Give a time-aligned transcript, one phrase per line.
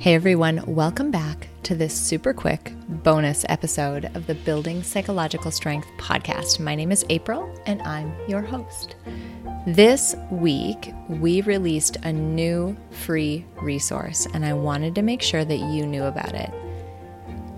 [0.00, 5.88] Hey everyone, welcome back to this super quick bonus episode of the Building Psychological Strength
[5.98, 6.58] podcast.
[6.58, 8.96] My name is April and I'm your host.
[9.66, 15.58] This week, we released a new free resource, and I wanted to make sure that
[15.58, 16.50] you knew about it.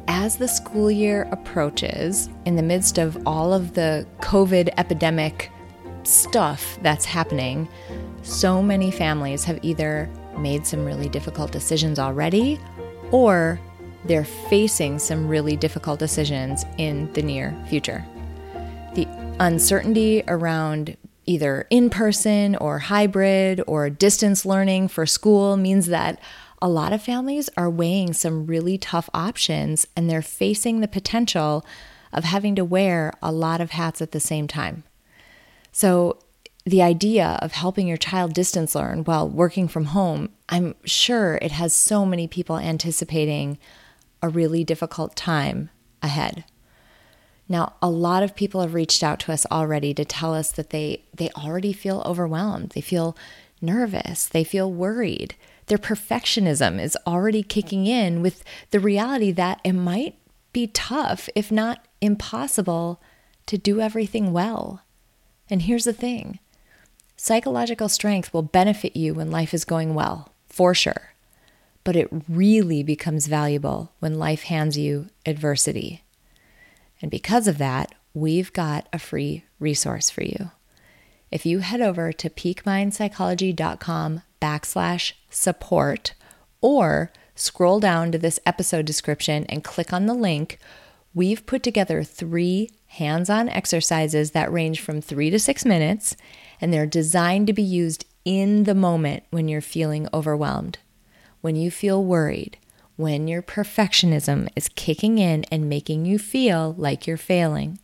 [0.09, 5.53] As the school year approaches, in the midst of all of the COVID epidemic
[6.03, 7.69] stuff that's happening,
[8.23, 12.61] so many families have either made some really difficult decisions already,
[13.11, 13.61] or
[14.05, 18.05] they're facing some really difficult decisions in the near future.
[18.95, 19.07] The
[19.39, 26.19] uncertainty around either in person or hybrid or distance learning for school means that
[26.61, 31.65] a lot of families are weighing some really tough options and they're facing the potential
[32.13, 34.85] of having to wear a lot of hats at the same time.
[35.73, 36.19] So,
[36.65, 41.53] the idea of helping your child distance learn while working from home, I'm sure it
[41.53, 43.59] has so many people anticipating
[44.23, 45.71] a really difficult time
[46.03, 46.45] ahead.
[47.49, 50.71] Now, a lot of people have reached out to us already to tell us that
[50.71, 52.71] they they already feel overwhelmed.
[52.71, 53.17] They feel
[53.61, 55.35] nervous, they feel worried.
[55.67, 60.17] Their perfectionism is already kicking in with the reality that it might
[60.53, 63.01] be tough, if not impossible,
[63.47, 64.83] to do everything well.
[65.51, 66.39] And here's the thing
[67.25, 71.15] Psychological strength will benefit you when life is going well, for sure.
[71.85, 76.03] But it really becomes valuable when life hands you adversity.
[77.01, 80.51] And because of that, we've got a free resource for you.
[81.31, 86.15] If you head over to peakmindpsychology.com backslash support
[86.61, 90.59] or scroll down to this episode description and click on the link,
[91.15, 96.17] we've put together three hands on exercises that range from three to six minutes
[96.61, 100.79] and they're designed to be used in the moment when you're feeling overwhelmed,
[101.41, 102.57] when you feel worried,
[102.97, 107.79] when your perfectionism is kicking in and making you feel like you're failing.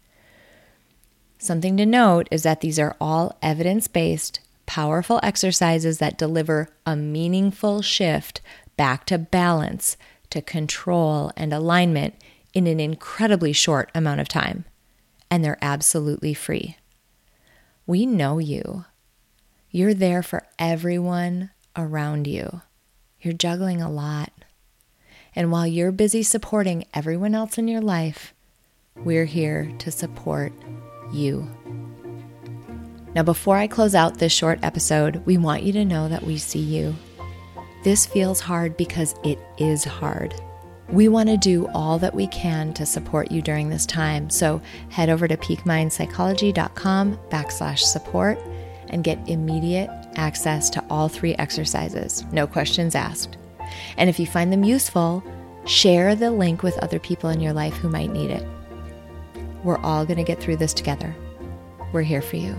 [1.38, 6.94] Something to note is that these are all evidence based, powerful exercises that deliver a
[6.94, 8.40] meaningful shift
[8.76, 9.96] back to balance,
[10.30, 12.14] to control, and alignment
[12.54, 14.64] in an incredibly short amount of time.
[15.30, 16.76] And they're absolutely free.
[17.86, 18.84] We know you.
[19.70, 22.62] You're there for everyone around you.
[23.20, 24.32] You're juggling a lot.
[25.34, 28.34] And while you're busy supporting everyone else in your life,
[28.96, 30.52] we're here to support
[31.12, 31.48] you.
[33.14, 36.38] Now, before I close out this short episode, we want you to know that we
[36.38, 36.94] see you.
[37.84, 40.34] This feels hard because it is hard.
[40.90, 44.30] We want to do all that we can to support you during this time.
[44.30, 48.38] So head over to peakmindpsychology.com backslash support
[48.88, 53.36] and get immediate access to all three exercises, no questions asked.
[53.98, 55.22] And if you find them useful,
[55.66, 58.46] share the link with other people in your life who might need it.
[59.62, 61.14] We're all going to get through this together.
[61.92, 62.58] We're here for you.